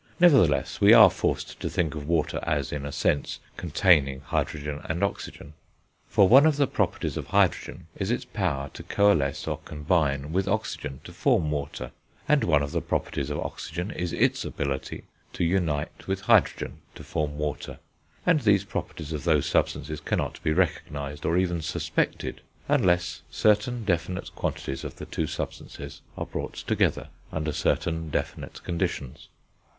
Nevertheless 0.19 0.81
we 0.81 0.93
are 0.93 1.11
forced 1.11 1.59
to 1.59 1.69
think 1.69 1.93
of 1.93 2.07
water 2.07 2.39
as, 2.41 2.71
in 2.71 2.87
a 2.87 2.91
sense, 2.91 3.37
containing 3.55 4.21
hydrogen 4.21 4.81
and 4.85 5.03
oxygen. 5.03 5.53
For, 6.07 6.27
one 6.27 6.47
of 6.47 6.57
the 6.57 6.65
properties 6.65 7.17
of 7.17 7.27
hydrogen 7.27 7.85
is 7.95 8.09
its 8.09 8.25
power 8.25 8.71
to 8.73 8.81
coalesce, 8.81 9.45
or 9.47 9.59
combine, 9.59 10.31
with 10.31 10.47
oxygen 10.47 11.01
to 11.03 11.13
form 11.13 11.51
water, 11.51 11.91
and 12.27 12.43
one 12.43 12.63
of 12.63 12.71
the 12.71 12.81
properties 12.81 13.29
of 13.29 13.37
oxygen 13.41 13.91
is 13.91 14.11
its 14.11 14.43
ability 14.43 15.03
to 15.33 15.43
unite 15.43 16.07
with 16.07 16.21
hydrogen 16.21 16.79
to 16.95 17.03
form 17.03 17.37
water; 17.37 17.77
and 18.25 18.41
these 18.41 18.63
properties 18.65 19.13
of 19.13 19.23
those 19.23 19.45
substances 19.45 19.99
cannot 19.99 20.41
be 20.41 20.51
recognised, 20.51 21.27
or 21.27 21.37
even 21.37 21.61
suspected, 21.61 22.41
unless 22.67 23.21
certain 23.29 23.85
definite 23.85 24.33
quantities 24.33 24.83
of 24.83 24.95
the 24.95 25.05
two 25.05 25.27
substances 25.27 26.01
are 26.17 26.25
brought 26.25 26.55
together 26.55 27.09
under 27.31 27.51
certain 27.51 28.09
definite 28.09 28.63
conditions. 28.63 29.27